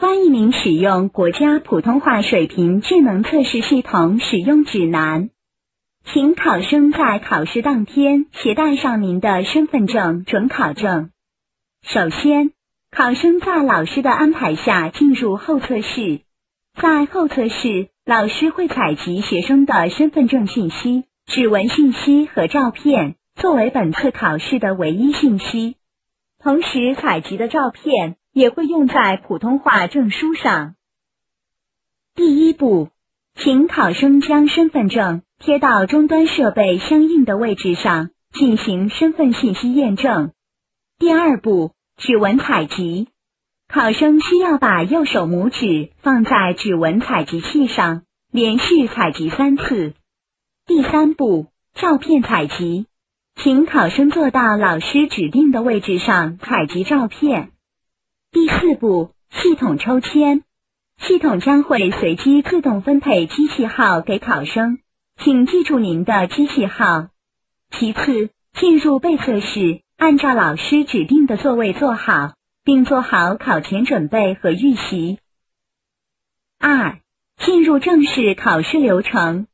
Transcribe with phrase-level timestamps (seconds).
[0.00, 5.28] 欢迎您使用国家普通话水平智能测试系统使用指南，
[6.06, 11.10] 请考生在考试当天携带上您的身份证、准考证。
[11.82, 12.52] 首先，
[12.90, 16.22] 考生在老师的安排下进入候测室，
[16.80, 25.76] 在候测室，老师会采集学生的身份证信息、指纹信息和照片，作为本次考试的唯一信息。
[26.42, 30.74] 同时，采集的照片也会用在普通话证书上。
[32.14, 32.88] 第一步，
[33.34, 40.32] 请考生将身份证贴到终端设备相应的位置上，进行身份信息验证。
[40.98, 43.08] 第二步，指纹采集。
[43.68, 49.94] 考生需要把右手拇指放在指纹采集器上，连续采集三次。
[50.66, 52.86] 第三步，照片采集。
[53.36, 57.52] 请考生坐到老师指定的位置上采集照片。
[58.32, 60.44] 第四步，系统抽签。
[60.98, 64.78] 系统将会随机自动分配机器号给考生，
[65.16, 67.08] 请记住您的机器号。
[67.70, 69.80] 其次，进入备测室。
[69.96, 75.18] 按照老师指定的座位坐好，并做好考前准备和预习。
[76.58, 77.00] 二、
[77.36, 79.46] 进入正式考试流程。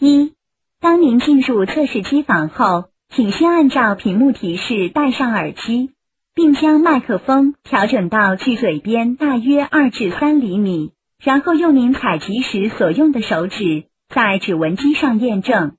[0.00, 0.34] 一、
[0.80, 5.92] 当您进入测试机房后，请先按照屏幕提示戴上耳机，
[6.40, 15.76] 并将麦克风调整到距嘴边大约二至三厘米，然后用您采集时所用的手指在指纹机上验证。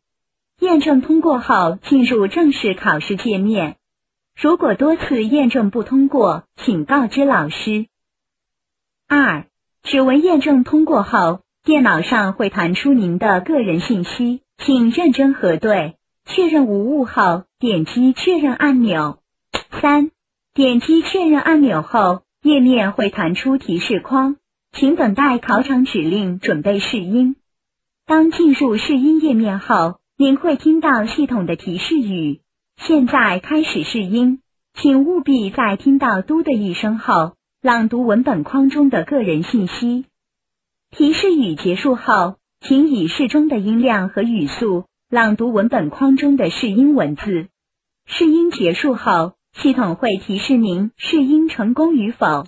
[0.60, 3.78] 验证通过后，进入正式考试界面。
[4.40, 7.88] 如果多次验证不通过，请告知老师。
[9.08, 9.48] 二、
[9.82, 19.18] 指纹验证通过后，电脑上会弹出您的个人信息，请认真核对，确认无误后，点击确认按钮。
[19.82, 20.12] 三、
[20.54, 24.36] 点击确认按钮后，页面会弹出提示框，
[24.74, 27.38] 请等待考场指令准备试音。
[28.06, 32.42] 当进入试音页面后，您会听到系统的提示语。
[32.76, 34.42] 现在开始试音，
[34.74, 40.04] 请务必在听到“嘟”的一声后，朗读文本框中的个人信息。
[40.90, 47.48] 提示语结束后，请以适中的音量和语速朗读文本框中的试音文字。
[48.06, 52.46] 试音结束后，系统会提示您试音成功与否。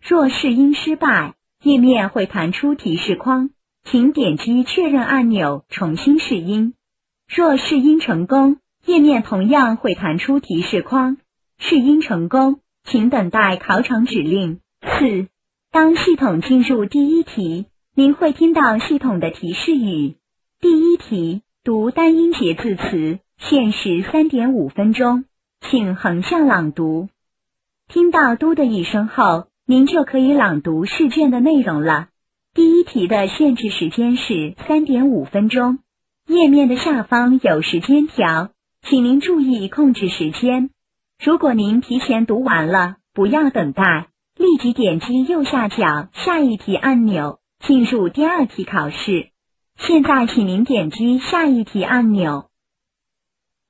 [0.00, 3.50] 若试音失败，页面会弹出提示框，
[3.84, 6.74] 请点击确认按钮重新试音。
[7.28, 11.16] 若试音成功，页面同样会弹出提示框，
[11.58, 14.60] 试音成功，请等待考场指令。
[14.82, 15.28] 四，
[15.70, 20.16] 当系统进入第一题，您会听到系统的提示语。
[20.60, 25.24] 第一题，读单音节字词，限时三点五分钟，
[25.72, 27.08] 请横向朗读。
[27.88, 32.08] 听到嘟的一声后，您就可以朗读试卷的内容了。
[32.52, 35.78] 第一题的限制时间是三点五分钟，
[36.26, 38.50] 页面的下方有时间条。
[38.82, 40.68] 请您注意控制时间。
[41.18, 49.30] 如果您提前读完了，不要等待，立即点击右下角下一题按钮，进入第二题考试。
[49.78, 52.50] 现在，请您点击下一题按钮。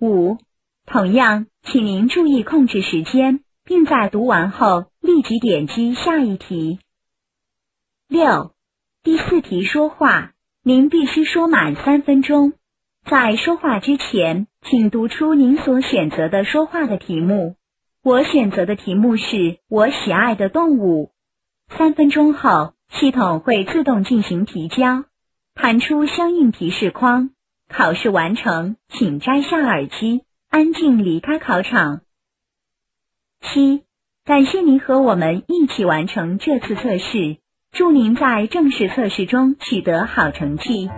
[0.01, 0.39] 五，
[0.87, 6.81] 同样，请您注意控制时间，并在读完后立即点击下一题。
[8.09, 8.53] 六，
[9.03, 10.33] 第四题说话，
[10.63, 12.53] 您必须说满三分钟。
[13.05, 17.57] 在说话之前，请读出您所选择的说话的题目。
[18.03, 21.11] 我选择的题目是我喜爱的动物。
[21.69, 25.05] 三分钟后，系统会自动进行提交，
[25.55, 27.31] 弹出相应提示框。
[27.69, 30.23] 考试完成，请摘下耳机，
[30.53, 32.03] 安静离开考场。
[33.41, 33.85] 七，
[34.23, 37.39] 感谢您和我们一起完成这次测试，
[37.71, 40.91] 祝您在正式测试中取得好成绩。